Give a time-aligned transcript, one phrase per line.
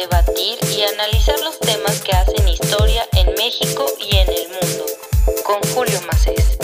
[0.00, 4.84] debatir y analizar los temas que hacen historia en México y en el mundo.
[5.44, 6.56] Con Julio Macés.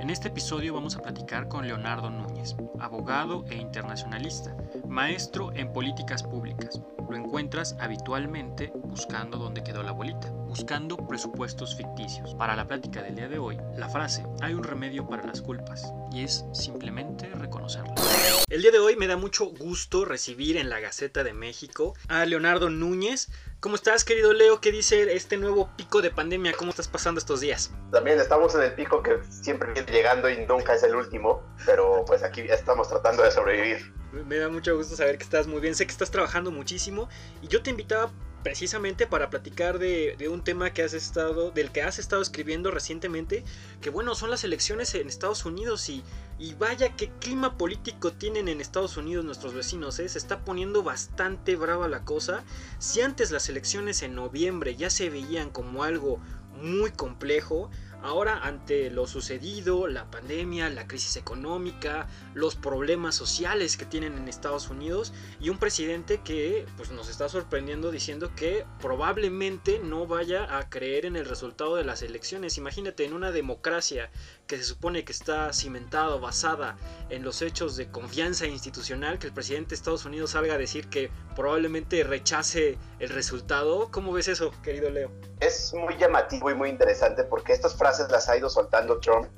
[0.00, 4.56] En este episodio vamos a platicar con Leonardo Núñez, abogado e internacionalista,
[5.00, 6.78] maestro en políticas públicas.
[7.08, 12.34] Lo encuentras habitualmente buscando dónde quedó la bolita, buscando presupuestos ficticios.
[12.34, 15.90] Para la plática del día de hoy, la frase hay un remedio para las culpas
[16.12, 18.44] y es simplemente reconocerlas.
[18.50, 22.26] El día de hoy me da mucho gusto recibir en la Gaceta de México a
[22.26, 23.30] Leonardo Núñez.
[23.60, 24.58] ¿Cómo estás, querido Leo?
[24.62, 26.54] ¿Qué dice este nuevo pico de pandemia?
[26.54, 27.70] ¿Cómo estás pasando estos días?
[27.92, 32.02] También estamos en el pico que siempre viene llegando y nunca es el último, pero
[32.06, 33.92] pues aquí estamos tratando de sobrevivir.
[34.26, 35.74] Me da mucho gusto saber que estás muy bien.
[35.74, 37.10] Sé que estás trabajando muchísimo
[37.42, 38.10] y yo te invitaba
[38.42, 43.44] precisamente para platicar de, un tema que has estado, del que has estado escribiendo recientemente,
[43.80, 46.02] que bueno, son las elecciones en Estados Unidos y,
[46.38, 50.08] y vaya qué clima político tienen en Estados Unidos nuestros vecinos, ¿eh?
[50.08, 52.44] se está poniendo bastante brava la cosa.
[52.78, 56.20] Si antes las elecciones en noviembre ya se veían como algo
[56.60, 57.70] muy complejo,
[58.02, 64.26] Ahora, ante lo sucedido, la pandemia, la crisis económica, los problemas sociales que tienen en
[64.26, 70.56] Estados Unidos y un presidente que pues, nos está sorprendiendo diciendo que probablemente no vaya
[70.56, 72.56] a creer en el resultado de las elecciones.
[72.56, 74.10] Imagínate, en una democracia
[74.46, 76.76] que se supone que está cimentada basada
[77.10, 80.88] en los hechos de confianza institucional, que el presidente de Estados Unidos salga a decir
[80.88, 83.90] que probablemente rechace el resultado.
[83.90, 85.10] ¿Cómo ves eso, querido Leo?
[85.40, 89.28] Es muy llamativo y muy interesante porque estas frases las ha ido soltando Trump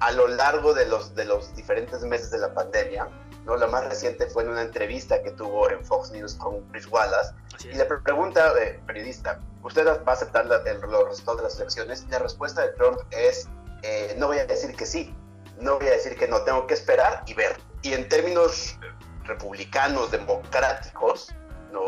[0.00, 3.08] a lo largo de los, de los diferentes meses de la pandemia.
[3.44, 3.56] ¿no?
[3.56, 7.32] La más reciente fue en una entrevista que tuvo en Fox News con Chris Wallace.
[7.64, 11.56] Y le pregunta, eh, periodista, ¿usted va a aceptar la, el, los resultados de las
[11.60, 12.04] elecciones?
[12.06, 13.48] Y la respuesta de Trump es,
[13.82, 15.14] eh, no voy a decir que sí,
[15.60, 17.56] no voy a decir que no, tengo que esperar y ver.
[17.82, 18.78] Y en términos
[19.24, 21.32] republicanos, democráticos,
[21.70, 21.82] no,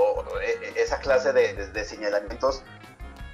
[0.76, 2.62] esa clase de, de, de señalamientos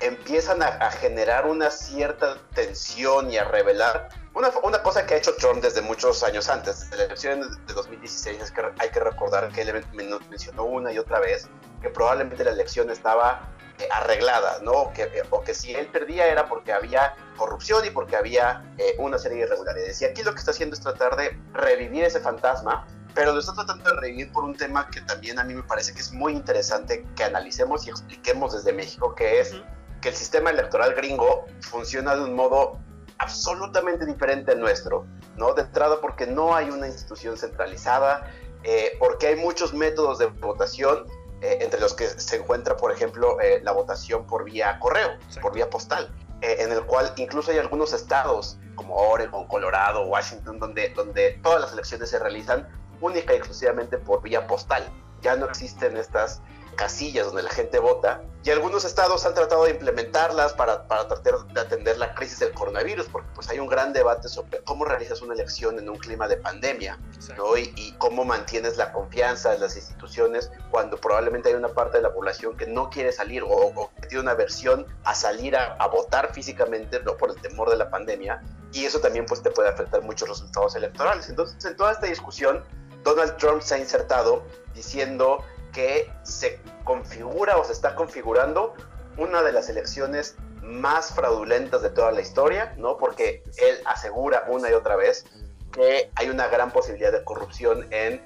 [0.00, 5.16] empiezan a, a, generar una cierta tensión y a revelar una, una, cosa que ha
[5.16, 6.88] hecho Trump desde muchos años antes.
[6.90, 10.98] De la elección de 2016 es que hay que recordar que él mencionó una y
[10.98, 11.48] otra vez
[11.82, 14.92] que probablemente la elección estaba eh, arreglada, ¿no?
[14.92, 18.94] Que, eh, o que si él perdía era porque había corrupción y porque había eh,
[18.98, 20.00] una serie de irregularidades.
[20.00, 23.52] Y aquí lo que está haciendo es tratar de revivir ese fantasma pero lo está
[23.54, 26.32] tratando de revivir por un tema que también a mí me parece que es muy
[26.32, 29.79] interesante que analicemos y expliquemos desde México, que es uh -huh.
[30.00, 32.78] Que el sistema electoral gringo funciona de un modo
[33.18, 35.06] absolutamente diferente al nuestro,
[35.36, 35.52] ¿no?
[35.52, 38.30] De entrada porque no hay una institución centralizada,
[38.62, 41.06] eh, porque hay muchos métodos de votación,
[41.42, 45.38] eh, entre los que se encuentra, por ejemplo, eh, la votación por vía correo, sí.
[45.40, 46.12] por vía postal,
[46.42, 51.72] en el cual incluso hay algunos estados como Oregon, Colorado, Washington, donde, donde todas las
[51.74, 52.66] elecciones se realizan
[53.02, 54.88] única y exclusivamente por vía postal.
[55.20, 56.40] Ya no existen estas
[56.76, 61.46] casillas donde la gente vota y algunos estados han tratado de implementarlas para, para tratar
[61.46, 65.20] de atender la crisis del coronavirus porque pues hay un gran debate sobre cómo realizas
[65.20, 66.98] una elección en un clima de pandemia
[67.36, 67.56] ¿no?
[67.58, 72.02] y, y, cómo mantienes la confianza en las instituciones cuando probablemente hay una parte de
[72.02, 75.74] la población que no quiere salir o, o que tiene una aversión a salir a,
[75.74, 77.16] a votar físicamente ¿no?
[77.16, 78.42] por el temor de la pandemia
[78.72, 82.64] y eso también pues te puede afectar muchos resultados electorales entonces en toda esta discusión
[83.04, 84.44] Donald Trump se ha insertado
[84.74, 88.74] diciendo que se configura o se está configurando
[89.16, 92.96] una de las elecciones más fraudulentas de toda la historia, ¿no?
[92.96, 95.24] Porque él asegura una y otra vez
[95.72, 98.20] que hay una gran posibilidad de corrupción en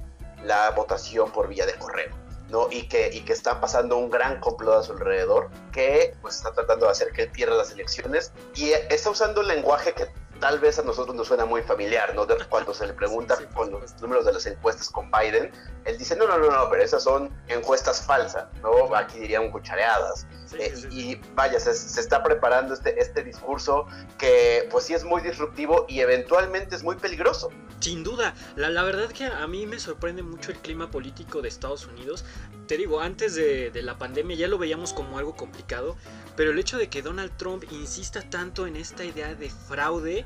[0.44, 2.10] la votación por vía de correo,
[2.49, 2.69] ¿no?
[2.71, 6.53] Y que, y que está pasando un gran complot a su alrededor que pues está
[6.53, 10.09] tratando de hacer que él pierda las elecciones y está usando un lenguaje que
[10.41, 12.27] tal vez a nosotros nos suena muy familiar, ¿no?
[12.49, 15.50] Cuando se le pregunta sí, con los números de las encuestas con Biden,
[15.84, 18.95] él dice, no, no, no, no, pero esas son encuestas falsas, ¿no?
[18.95, 20.27] Aquí dirían cuchareadas.
[20.47, 23.87] Sí, eh, sí, y vaya, se, se, está preparando este, este discurso
[24.19, 27.51] que pues sí es muy disruptivo y eventualmente es muy peligroso.
[27.81, 31.48] Sin duda, la, la verdad que a mí me sorprende mucho el clima político de
[31.48, 32.25] Estados Unidos.
[32.66, 35.97] Te digo, antes de, de la pandemia ya lo veíamos como algo complicado,
[36.37, 40.25] pero el hecho de que Donald Trump insista tanto en esta idea de fraude,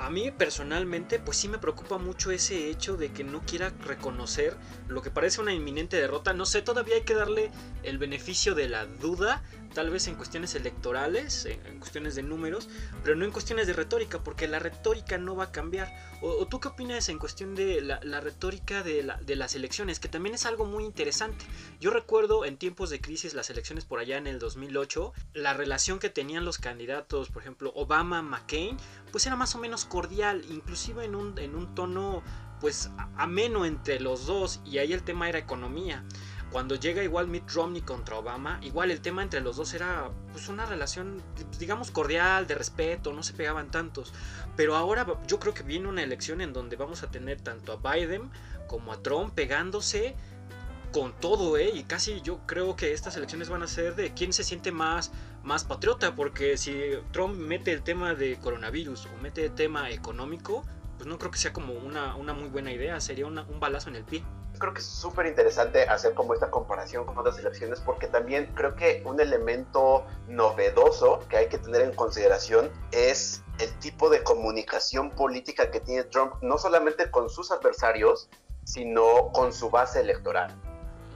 [0.00, 4.56] a mí personalmente pues sí me preocupa mucho ese hecho de que no quiera reconocer
[4.88, 6.32] lo que parece una inminente derrota.
[6.32, 7.50] No sé, todavía hay que darle
[7.82, 9.42] el beneficio de la duda,
[9.74, 12.68] tal vez en cuestiones electorales, en cuestiones de números,
[13.02, 15.92] pero no en cuestiones de retórica, porque la retórica no va a cambiar.
[16.20, 19.54] ¿O, o tú qué opinas en cuestión de la, la retórica de, la, de, las
[19.54, 20.00] elecciones?
[20.00, 21.44] Que también es algo muy interesante.
[21.80, 25.98] Yo recuerdo en tiempos de crisis, las elecciones por allá en el 2008, la relación
[25.98, 28.76] que tenían los candidatos, por ejemplo, Obama-McCain,
[29.12, 32.22] pues era más o menos cordial, inclusive en un, en un tono
[32.60, 36.04] pues ameno entre los dos y ahí el tema era economía.
[36.50, 40.48] Cuando llega igual Mitt Romney contra Obama, igual el tema entre los dos era pues
[40.48, 41.22] una relación
[41.58, 44.12] digamos cordial, de respeto, no se pegaban tantos.
[44.56, 47.94] Pero ahora yo creo que viene una elección en donde vamos a tener tanto a
[47.94, 48.30] Biden
[48.66, 50.16] como a Trump pegándose
[50.92, 51.70] con todo, ¿eh?
[51.72, 55.12] Y casi yo creo que estas elecciones van a ser de quién se siente más,
[55.44, 56.74] más patriota, porque si
[57.12, 60.64] Trump mete el tema de coronavirus o mete el tema económico,
[60.96, 63.96] pues no creo que sea como una, una muy buena idea, sería un balazo en
[63.96, 64.24] el pie.
[64.60, 68.76] Creo que es súper interesante hacer como esta comparación con otras elecciones porque también creo
[68.76, 75.10] que un elemento novedoso que hay que tener en consideración es el tipo de comunicación
[75.10, 78.28] política que tiene Trump, no solamente con sus adversarios,
[78.64, 80.56] sino con su base electoral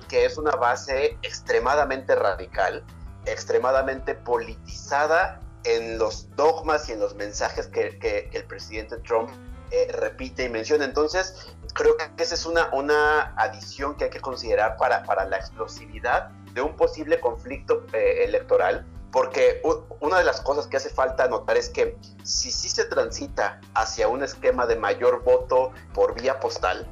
[0.08, 2.84] que es una base extremadamente radical,
[3.26, 9.30] extremadamente politizada en los dogmas y en los mensajes que, el presidente Trump
[9.74, 10.84] eh, repite y menciona.
[10.84, 15.36] Entonces, creo que esa es una, una adición que hay que considerar para, para la
[15.36, 19.62] explosividad de un posible conflicto eh, electoral, porque
[20.00, 24.08] una de las cosas que hace falta notar es que si sí se transita hacia
[24.08, 26.84] un esquema de mayor voto por vía postal,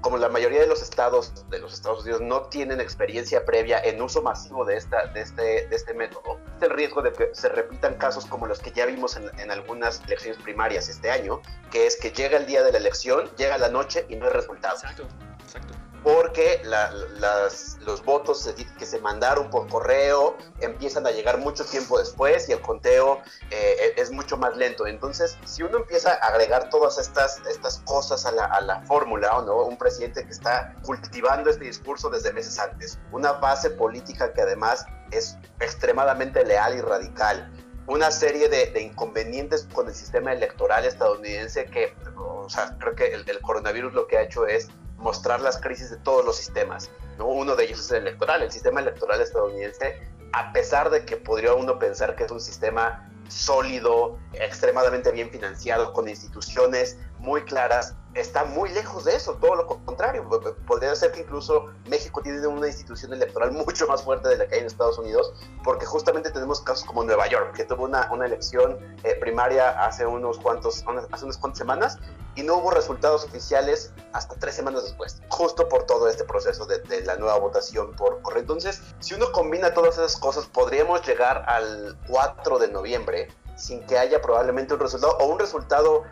[0.00, 4.00] como la mayoría de los estados de los Estados Unidos no tienen experiencia previa en
[4.00, 7.94] uso masivo de, esta, de, este, de este método, el riesgo de que se repitan
[7.94, 11.42] casos como los que ya vimos en, en, algunas elecciones primarias este año,
[11.72, 14.32] que es que llega el día de la elección, llega la noche y no hay
[14.32, 14.76] resultado.
[14.76, 15.08] Exacto,
[16.06, 18.48] porque las, los votos
[18.78, 23.20] que se mandaron por correo empiezan a llegar mucho tiempo después y el conteo
[23.50, 24.86] eh, es mucho más lento.
[24.86, 29.30] Entonces, si uno empieza a agregar todas estas, estas cosas a la, a la fórmula,
[29.44, 29.64] ¿no?
[29.64, 34.86] un presidente que está cultivando este discurso desde meses antes, una base política que además
[35.10, 37.52] es extremadamente leal y radical,
[37.88, 43.28] una serie de, inconvenientes con el sistema electoral estadounidense que, o sea, creo que el,
[43.28, 44.68] el coronavirus lo que ha hecho es
[44.98, 46.90] mostrar las crisis de todos los sistemas.
[47.18, 47.26] ¿no?
[47.26, 48.42] Uno de ellos es el electoral.
[48.42, 50.00] El sistema electoral estadounidense,
[50.32, 55.92] a pesar de que podría uno pensar que es un sistema sólido, extremadamente bien financiado,
[55.92, 60.28] con instituciones muy claras, está muy lejos de eso, todo lo contrario.
[60.66, 64.54] Podría ser que incluso México tiene una institución electoral mucho más fuerte de la que
[64.54, 65.32] hay en Estados Unidos,
[65.64, 70.06] porque justamente tenemos casos como Nueva York, que tuvo una, una elección eh, primaria hace
[70.06, 71.98] unos cuantos, hace unas cuantas semanas
[72.36, 76.78] y no hubo resultados oficiales hasta tres semanas después, justo por todo este proceso de,
[76.80, 78.42] de la nueva votación por correo.
[78.42, 83.98] Entonces, si uno combina todas esas cosas, podríamos llegar al 4 de noviembre sin que
[83.98, 86.04] haya probablemente un resultado o un resultado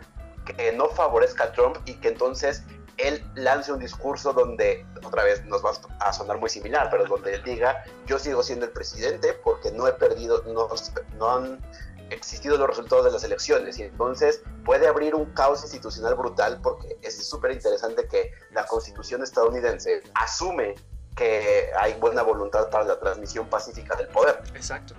[0.45, 2.63] que no favorezca a Trump y que entonces
[2.97, 7.35] él lance un discurso donde, otra vez nos va a sonar muy similar, pero donde
[7.35, 10.69] él diga, yo sigo siendo el presidente porque no he perdido, no,
[11.17, 11.59] no han
[12.09, 16.97] existido los resultados de las elecciones y entonces puede abrir un caos institucional brutal porque
[17.01, 20.75] es súper interesante que la constitución estadounidense asume
[21.15, 24.43] que hay buena voluntad para la transmisión pacífica del poder.
[24.53, 24.93] Exacto.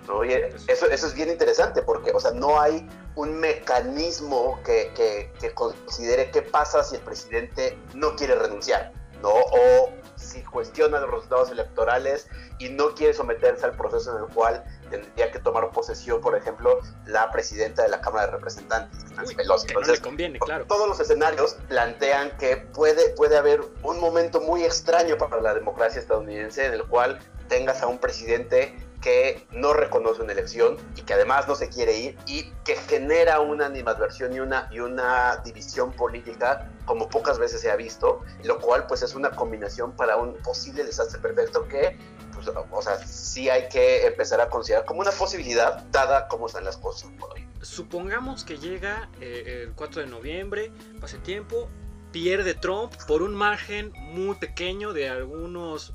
[0.67, 5.53] eso, eso es bien interesante porque, o sea, no hay un mecanismo que, que, que,
[5.53, 9.29] considere qué pasa si el presidente no quiere renunciar, ¿no?
[9.29, 12.27] O si cuestiona los resultados electorales
[12.57, 16.79] y no quiere someterse al proceso en el cual tendría que tomar posesión, por ejemplo,
[17.05, 19.67] la presidenta de la Cámara de Representantes, Nancy Pelosi.
[19.67, 20.65] Entonces, conviene, claro.
[20.65, 26.01] Todos los escenarios plantean que puede, puede haber un momento muy extraño para la democracia
[26.01, 31.13] estadounidense en el cual tengas a un presidente que no reconoce una elección y que
[31.13, 35.91] además no se quiere ir y que genera una animadversión y una, y una división
[35.91, 40.35] política como pocas veces se ha visto, lo cual pues es una combinación para un
[40.41, 41.97] posible desastre perfecto que
[42.33, 46.65] pues, o sea, sí hay que empezar a considerar como una posibilidad, dada cómo están
[46.65, 47.47] las cosas por hoy.
[47.61, 51.67] Supongamos que llega eh, el 4 de noviembre, pase tiempo,
[52.11, 55.93] pierde Trump por un margen muy pequeño de algunos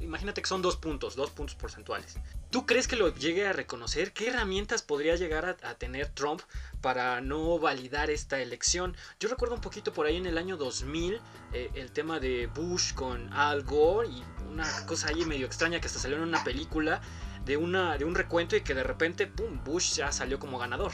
[0.00, 2.16] imagínate que son dos puntos, dos puntos porcentuales.
[2.50, 4.12] ¿Tú crees que lo llegue a reconocer?
[4.12, 6.40] ¿Qué herramientas podría llegar a, tener Trump
[6.80, 8.96] para no validar esta elección?
[9.18, 11.20] Yo recuerdo un poquito por ahí en el año 2000
[11.52, 15.86] eh, el tema de Bush con Al Gore y una cosa ahí medio extraña que
[15.86, 17.00] hasta salió en una película
[17.44, 20.92] de, una, de un recuento y que de repente, ¡pum!, Bush ya salió como ganador.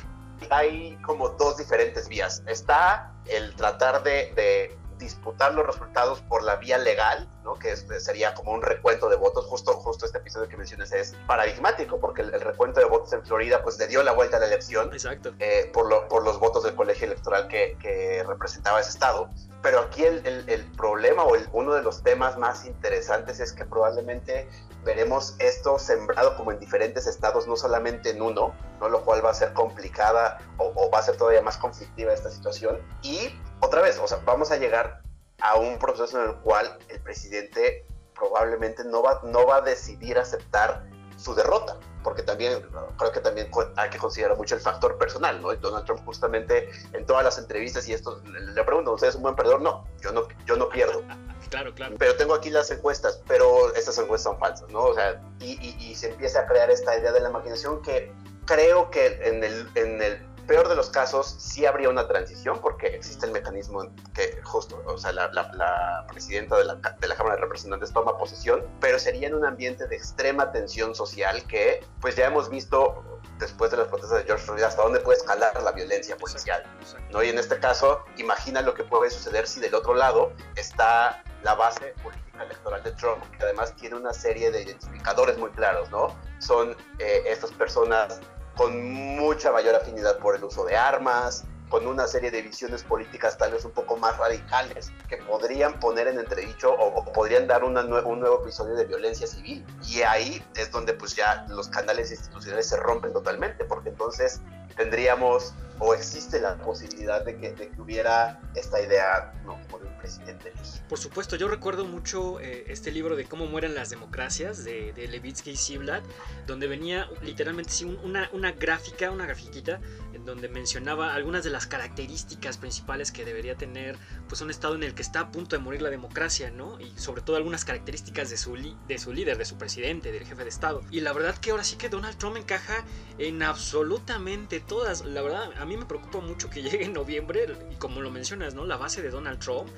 [0.51, 2.43] Hay como dos diferentes vías.
[2.47, 7.55] Está el tratar de disputar los resultados por la vía legal, ¿no?
[7.59, 9.47] que sería como un recuento de votos.
[9.47, 13.63] Justo, justo este episodio que mencionas es paradigmático porque el, recuento de votos en Florida
[13.63, 15.33] pues le dio la vuelta a la elección Exacto.
[15.39, 19.31] Eh, por, por los votos del colegio electoral que, que representaba ese estado.
[19.63, 24.49] Pero aquí el, el, problema o uno de los temas más interesantes es que probablemente
[24.85, 28.89] veremos esto sembrado como en diferentes estados, no solamente en uno, ¿no?
[28.89, 32.31] lo cual va a ser complicada o, o, va a ser todavía más conflictiva esta
[32.31, 32.79] situación.
[33.03, 35.03] Y otra vez, o sea, vamos a llegar
[35.43, 40.19] a un proceso en el cual el presidente probablemente no va, no va a decidir
[40.19, 40.85] aceptar
[41.17, 42.63] su derrota, porque también
[42.99, 45.55] creo que también hay que considerar mucho el factor personal, ¿no?
[45.55, 49.37] Donald Trump justamente en todas las entrevistas y esto le pregunto, ¿usted es un buen
[49.37, 49.61] perdedor?
[49.61, 51.03] No, yo no, yo no pierdo.
[51.51, 51.97] Claro, claro.
[51.99, 54.85] Pero tengo aquí las encuestas, pero estas encuestas son falsas, ¿no?
[54.85, 58.13] O sea, y, y, y se empieza a crear esta idea de la maquinación que
[58.47, 62.89] creo que en el, en el peor de los casos, sí habría una transición porque
[62.89, 67.37] existe el mecanismo que justo, o sea, la, la, presidenta de la, de la, Cámara
[67.37, 72.17] de Representantes toma posesión, pero sería en un ambiente de extrema tensión social que, pues
[72.17, 75.71] ya hemos visto después de las protestas de George Floyd hasta dónde puede escalar la
[75.71, 76.65] violencia policial.
[77.13, 77.23] ¿no?
[77.23, 81.55] Y en este caso, imagina lo que puede suceder si del otro lado está la
[81.55, 86.09] base política electoral de Trump, que además tiene una serie de identificadores muy claros, ¿no?
[86.41, 88.21] Son eh, estas personas
[88.61, 93.39] con mucha mayor afinidad por el uso de armas, con una serie de visiones políticas
[93.39, 97.81] tal vez un poco más radicales que podrían poner en entredicho o, podrían dar una
[97.81, 99.65] un nuevo episodio de violencia civil.
[99.89, 104.43] Y ahí es donde pues ya los canales institucionales se rompen totalmente, porque entonces
[104.77, 110.53] tendríamos o existe la posibilidad de que, de que hubiera esta idea no, como presidente
[110.89, 115.09] Por supuesto, yo recuerdo mucho eh, este libro de cómo mueren las democracias de, de
[115.09, 116.05] Levitsky y Ziblatt,
[116.47, 119.81] donde venía literalmente sí, una, una gráfica, una grafiquita,
[120.13, 123.97] en donde mencionaba algunas de las características principales que debería tener
[124.29, 126.81] pues un estado en el que está a punto de morir la democracia, ¿no?
[126.81, 128.57] Y sobre todo algunas características de su,
[128.89, 130.83] de su líder, de su presidente, del jefe de estado.
[130.91, 132.85] Y la verdad que ahora sí que Donald Trump encaja
[133.19, 135.05] en absolutamente todas.
[135.05, 138.55] La verdad, a mí me preocupa mucho que llegue en noviembre y como lo mencionas,
[138.55, 138.65] ¿no?
[138.65, 139.69] La base de Donald Trump,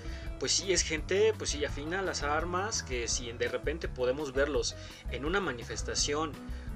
[0.43, 4.75] pues sí es gente, pues sí afina las armas, que si de repente podemos verlos
[5.13, 6.33] en una manifestación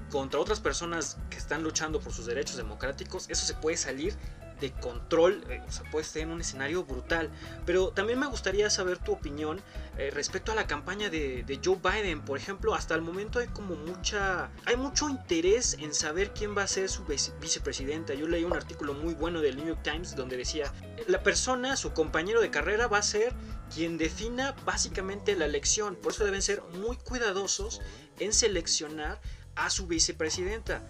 [0.09, 4.15] contra otras personas que están luchando por sus derechos democráticos, eso se puede salir
[4.59, 7.29] de control, eh, o sea, puede ser en un escenario brutal.
[7.65, 9.61] Pero también me gustaría saber tu opinión
[9.97, 12.21] eh, respecto a la campaña de, de, Joe Biden.
[12.21, 16.63] Por ejemplo, hasta el momento hay como mucha, hay mucho interés en saber quién va
[16.63, 18.13] a ser su vicepresidenta.
[18.13, 20.71] Yo leí un artículo muy bueno del New York Times donde decía,
[21.07, 23.33] la persona, su compañero de carrera va a ser
[23.73, 25.95] quien defina básicamente la elección.
[25.95, 27.81] Por eso deben ser muy cuidadosos
[28.19, 29.21] en seleccionar
[29.55, 30.87] a su vicepresidenta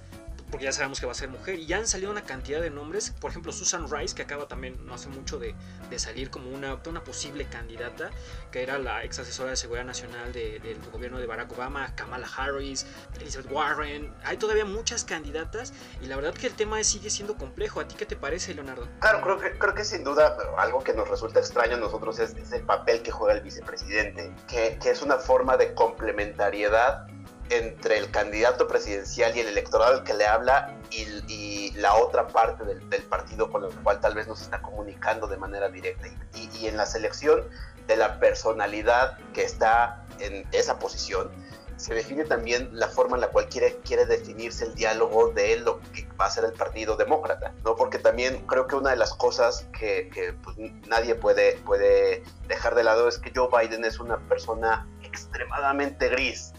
[0.50, 1.60] porque ya sabemos que va a ser mujer.
[1.60, 3.13] Y ya han salido una cantidad de nombres.
[3.20, 5.56] Por ejemplo, Susan Rice, que acaba también no hace mucho de,
[5.89, 8.10] de salir como una, una, posible candidata,
[8.51, 12.27] que era la ex asesora de seguridad nacional de, del gobierno de Barack Obama, Kamala
[12.36, 12.86] Harris,
[13.20, 14.13] Elizabeth Warren.
[14.24, 17.80] Hay todavía muchas candidatas y la verdad que el tema sigue siendo complejo.
[17.80, 18.88] ¿A ti qué te parece, Leonardo?
[19.00, 22.36] Claro, creo que, creo que sin duda algo que nos resulta extraño a nosotros es,
[22.36, 27.08] es el papel que juega el vicepresidente, que, que es una forma de complementariedad
[27.50, 32.63] entre el candidato presidencial y el electorado que le habla y, y la otra parte
[32.63, 36.08] del, del, partido con el cual tal vez nos está comunicando de manera directa.
[36.36, 37.44] Y, y, en la selección
[37.88, 41.32] de la personalidad que está en esa posición,
[41.77, 45.80] se define también la forma en la cual quiere, quiere definirse el diálogo de lo
[45.94, 47.75] que va a ser el Partido Demócrata, ¿no?
[47.75, 52.74] Porque también creo que una de las cosas que, que pues, nadie puede, puede dejar
[52.74, 56.51] de lado es que Joe Biden es una persona extremadamente gris,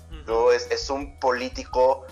[0.53, 2.05] Es, un político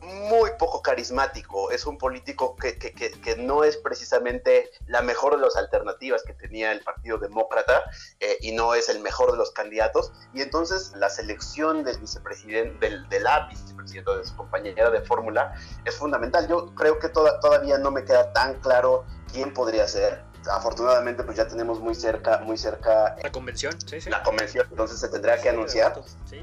[0.00, 5.34] muy poco carismático, es un político que, que, que, que, no es precisamente la mejor
[5.36, 7.82] de las alternativas que tenía el Partido Demócrata
[8.20, 10.12] eh, y no es el mejor de los candidatos.
[10.32, 15.54] Y entonces la selección del vicepresidente, del, de la de su compañera de fórmula,
[15.84, 16.46] es fundamental.
[16.46, 21.36] Yo creo que toda, todavía no me queda tan claro quién podría ser afortunadamente pues
[21.36, 24.10] ya tenemos muy cerca muy cerca la convención sí, sí.
[24.10, 26.00] la convención entonces se tendrá que anunciar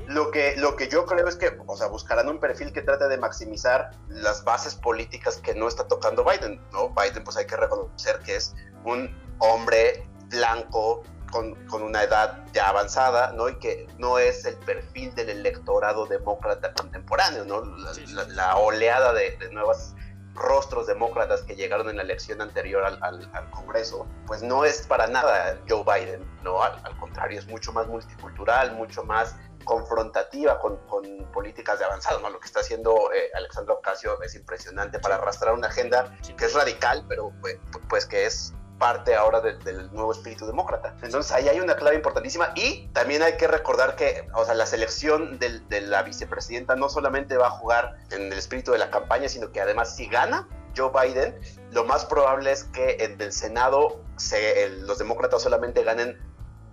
[0.07, 3.07] lo que lo que yo creo es que o sea buscarán un perfil que trate
[3.07, 7.57] de maximizar las bases políticas que no está tocando Biden no Biden pues hay que
[7.57, 13.47] reconocer que es un hombre blanco con, con, una edad ya avanzada, ¿no?
[13.47, 17.63] Y que no es el perfil del electorado demócrata contemporáneo, ¿no?
[17.63, 18.13] La, sí, sí.
[18.13, 19.95] la, la oleada de, de, nuevas
[20.33, 24.87] rostros demócratas que llegaron en la elección anterior al, al, al, Congreso, pues no es
[24.87, 26.61] para nada Joe Biden, ¿no?
[26.63, 32.19] Al, al contrario, es mucho más multicultural, mucho más confrontativa con, con políticas de avanzado,
[32.19, 32.29] ¿no?
[32.29, 36.53] Lo que está haciendo eh, Alexandra Ocasio es impresionante para arrastrar una agenda que es
[36.53, 37.57] radical, pero pues,
[37.89, 40.95] pues que es parte ahora del nuevo espíritu demócrata.
[41.03, 44.65] Entonces ahí hay una clave importantísima y también hay que recordar que, o sea, la
[44.65, 49.29] selección de la vicepresidenta no solamente va a jugar en el espíritu de la campaña,
[49.29, 54.01] sino que además si gana Joe Biden, lo más probable es que en el Senado
[54.17, 56.17] se, los demócratas solamente ganen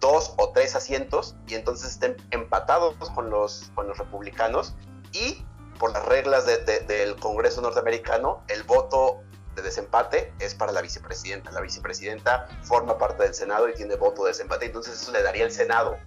[0.01, 4.75] dos o tres asientos y entonces estén empatados con los, con los republicanos
[5.13, 5.45] y
[5.79, 9.21] por las reglas del Congreso norteamericano, el voto
[9.59, 11.51] de desempate es para la vicepresidenta.
[11.51, 15.45] La vicepresidenta forma parte del Senado y tiene voto de desempate, entonces eso le daría
[15.45, 15.99] el Senado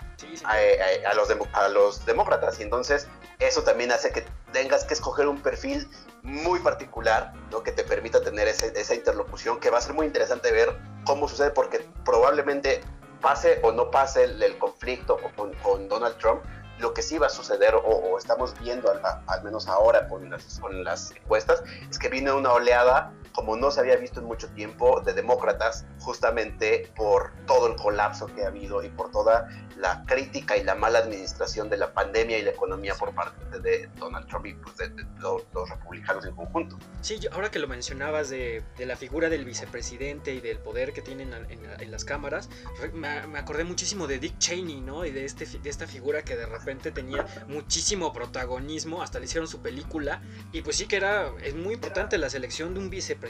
[0.45, 2.59] A, los a los demócratas.
[2.59, 3.07] Y entonces
[3.39, 5.89] eso también hace que tengas que escoger un perfil
[6.23, 7.63] muy particular, ¿no?
[7.63, 11.51] que te permita tener esa interlocución, que va a ser muy interesante ver cómo sucede,
[11.51, 12.81] porque probablemente
[13.21, 16.43] pase o no pase el, conflicto con, con Donald Trump,
[16.81, 20.83] lo que sí va a suceder, o, estamos viendo al, menos ahora con las, con
[20.83, 25.01] las encuestas, es que viene una oleada como no se había visto en mucho tiempo
[25.01, 29.47] de demócratas, justamente por todo el colapso que ha habido y por toda
[29.77, 33.89] la crítica y la mala administración de la pandemia y la economía por parte de
[33.97, 36.77] Donald Trump y pues, de, los, republicanos en conjunto.
[37.01, 41.33] Sí, ahora que lo mencionabas de, la figura del vicepresidente y del poder que tienen
[41.33, 42.49] en, las cámaras,
[42.93, 45.05] me, me, acordé muchísimo de Dick Cheney, ¿no?
[45.05, 49.47] Y de, este, de esta figura que de repente tenía muchísimo protagonismo, hasta le hicieron
[49.47, 50.21] su película,
[50.51, 53.20] y pues sí que era, es muy importante la selección de un vicepresidente,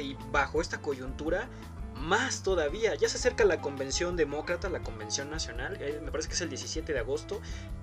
[0.00, 1.48] y bajo esta coyuntura,
[1.96, 6.34] más todavía, ya se acerca la convención demócrata, la convención nacional, eh, me parece que
[6.34, 7.40] es el 17 de agosto,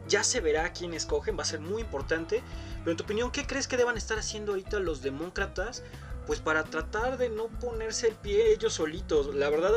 [0.08, 2.44] ya se verá quién escogen, va a ser muy importante,
[2.80, 5.84] pero en tu opinión, ¿qué crees que deban estar haciendo ahorita los demócratas?
[6.28, 9.34] Pues para tratar de no ponerse el pie ellos solitos.
[9.34, 9.72] La verdad,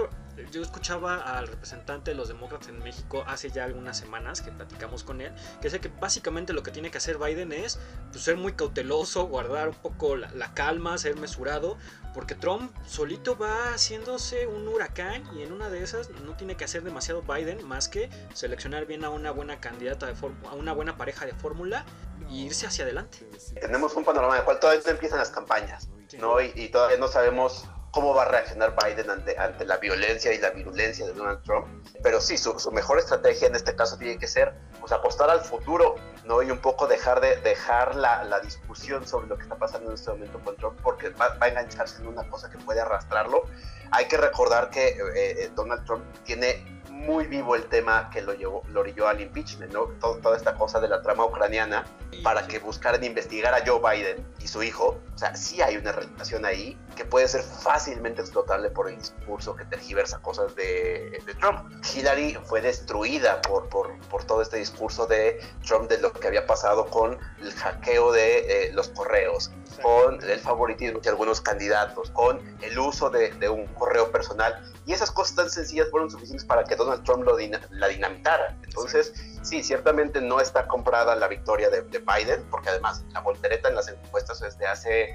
[0.50, 5.04] yo escuchaba al representante de los demócratas en México hace ya algunas semanas que platicamos
[5.04, 7.78] con él, que decía que básicamente lo que tiene que hacer Biden es
[8.10, 11.76] pues, ser muy cauteloso, guardar un poco la, calma, ser mesurado,
[12.12, 16.64] porque Trump solito va haciéndose un huracán y en una de esas no tiene que
[16.64, 20.14] hacer demasiado Biden más que seleccionar bien a una buena candidata, de
[20.48, 21.84] a una buena pareja de fórmula
[22.28, 23.18] e irse hacia adelante.
[23.60, 25.88] Tenemos un panorama el cual todavía empiezan las campañas,
[26.18, 26.40] ¿no?
[26.40, 30.50] y todavía no sabemos cómo va a reaccionar Biden ante, ante la violencia y la
[30.50, 31.66] virulencia de Donald Trump.
[32.02, 35.94] Pero sí, su, mejor estrategia en este caso tiene que ser pues, apostar al futuro
[36.24, 36.42] ¿no?
[36.42, 39.94] y un poco dejar, de, dejar la, la discusión sobre lo que está pasando en
[39.94, 43.44] este momento con Trump porque va, a engancharse en una cosa que puede arrastrarlo.
[43.92, 48.34] Hay que recordar que eh, eh, Donald Trump tiene muy vivo el tema que lo,
[48.34, 49.86] llevó, lo orilló al impeachment, ¿no?
[50.00, 51.84] toda esta cosa de la trama ucraniana
[52.22, 54.98] para que buscaran investigar a Joe Biden y su hijo.
[55.14, 59.56] O sea, sí hay una relación ahí que puede ser fácilmente explotable por el discurso
[59.56, 61.70] que tergiversa cosas de, Trump.
[61.94, 66.46] Hillary fue destruida por, por, por, todo este discurso de Trump de lo que había
[66.46, 69.50] pasado con el hackeo de eh, los correos,
[69.82, 74.92] con el favoritismo de algunos candidatos, con el uso de, de un correo personal y
[74.92, 77.36] esas cosas tan sencillas fueron suficientes para que Donald Trump lo
[77.70, 78.56] la dinamitara.
[78.62, 79.62] Entonces, sí.
[79.62, 84.42] ciertamente no está comprada la victoria de, Biden, porque además la voltereta en las encuestas
[84.42, 85.14] es de hace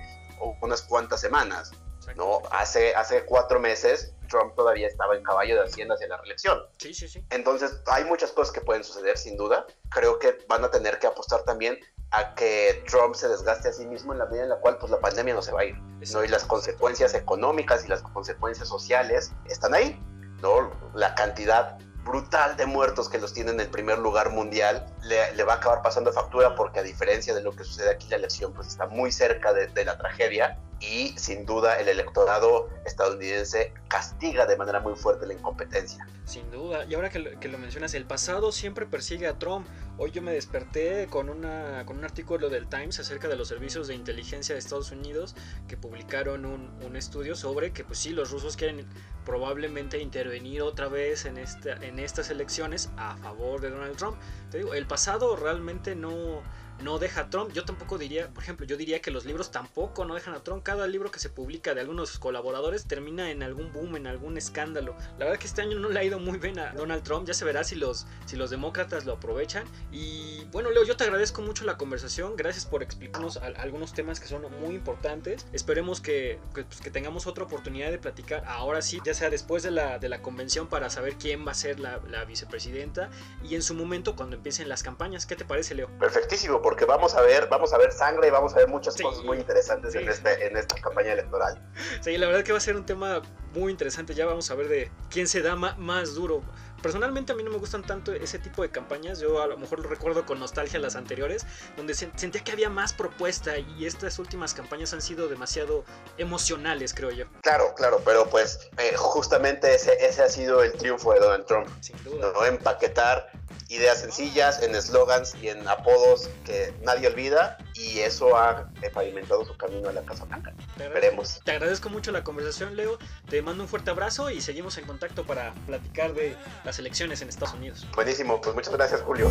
[0.62, 1.71] unas cuantas semanas.
[2.15, 2.41] ¿no?
[2.51, 6.60] Hace, hace cuatro meses Trump todavía estaba en caballo de hacienda hacia la reelección.
[6.77, 7.23] Sí, sí, sí.
[7.29, 9.65] Entonces, hay muchas cosas que pueden suceder, sin duda.
[9.89, 11.79] Creo que van a tener que apostar también
[12.12, 14.91] a que Trump se desgaste a sí mismo en la medida en la cual pues
[14.91, 15.75] la pandemia no se va a ir,
[16.12, 16.23] ¿no?
[16.23, 20.01] Y las consecuencias económicas y las consecuencias sociales están ahí,
[20.41, 20.71] ¿no?
[20.93, 21.78] La cantidad
[22.10, 25.82] brutal de muertos que los tiene en el primer lugar mundial le, va a acabar
[25.82, 29.12] pasando factura porque a diferencia de lo que sucede aquí la elección pues está muy
[29.12, 34.95] cerca de, de la tragedia y sin duda el electorado estadounidense castiga de manera muy
[34.95, 36.08] fuerte la incompetencia.
[36.26, 39.67] Sin duda, y ahora que lo, mencionas, el pasado siempre persigue a Trump.
[39.98, 43.88] Hoy yo me desperté con, una, con un artículo del Times acerca de los servicios
[43.88, 45.36] de inteligencia de Estados Unidos
[45.67, 48.88] que publicaron un, un estudio sobre que pues sí, los rusos quieren
[49.26, 54.17] probablemente intervenir otra vez en, esta, en estas elecciones a favor de Donald Trump.
[54.51, 56.41] Te digo, el pasado realmente no
[56.82, 57.52] no deja a Trump.
[57.54, 60.63] Yo tampoco diría, por ejemplo, yo diría que los libros tampoco no dejan a Trump.
[60.63, 64.96] Cada libro que se publica de algunos colaboradores termina en algún boom, en algún escándalo.
[65.18, 67.28] La verdad que este año no le ha ido muy bien a Donald Trump.
[67.28, 69.65] Ya se verá si los, si los demócratas lo aprovechan.
[69.92, 72.36] Y bueno, Leo, yo te agradezco mucho la conversación.
[72.36, 75.46] Gracias por explicarnos algunos temas que son muy importantes.
[75.54, 79.72] Esperemos que, pues, que, tengamos otra oportunidad de platicar ahora sí, ya sea después de
[79.72, 83.10] la, de la convención para saber quién va a ser la, la vicepresidenta
[83.44, 85.26] y en su momento cuando empiecen las campañas.
[85.26, 85.89] ¿Qué te parece, Leo?
[86.00, 89.23] Perfectísimo porque vamos a ver, vamos a ver sangre y vamos a ver muchas cosas
[89.23, 91.60] muy interesantes en, este, en esta campaña electoral.
[92.01, 93.23] Sí, la verdad que va a ser un tema
[93.55, 94.13] muy interesante.
[94.13, 96.43] Ya vamos a ver de quién se da más duro.
[96.84, 99.19] Personalmente a mí no me gustan tanto ese tipo de campañas.
[99.19, 102.93] Yo a lo mejor lo recuerdo con nostalgia las anteriores, donde sentía que había más
[102.93, 105.86] propuesta y estas últimas campañas han sido demasiado
[106.19, 107.25] emocionales, creo yo.
[107.41, 111.67] Claro, claro, pero pues eh, justamente ese, ese ha sido el triunfo de Donald Trump.
[111.82, 112.32] Sin duda.
[112.32, 113.38] No empaquetar
[113.69, 119.55] ideas sencillas, en eslogans y en apodos que nadie olvida y eso ha pavimentado su
[119.55, 120.53] camino a la Casa Blanca.
[120.77, 121.39] Veremos.
[121.43, 122.97] Te agradezco mucho la conversación, Leo.
[123.29, 127.29] Te mando un fuerte abrazo y seguimos en contacto para platicar de las elecciones en
[127.29, 127.88] Estados Unidos.
[127.95, 129.29] Buenísimo, pues muchas gracias, Julio.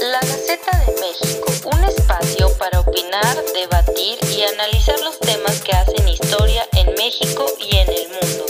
[0.00, 6.66] La Gaceta México, un espacio para opinar, debatir y analizar los temas que hacen historia
[6.72, 8.46] en México y en el mundo.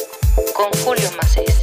[0.54, 1.57] Con Julio Macés.